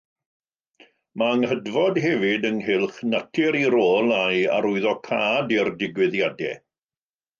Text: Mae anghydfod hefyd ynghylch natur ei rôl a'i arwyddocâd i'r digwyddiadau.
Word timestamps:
Mae 1.21 1.33
anghydfod 1.33 1.99
hefyd 2.05 2.47
ynghylch 2.49 2.97
natur 3.11 3.57
ei 3.61 3.69
rôl 3.75 4.11
a'i 4.23 4.41
arwyddocâd 4.57 5.55
i'r 5.59 5.71
digwyddiadau. 5.83 6.57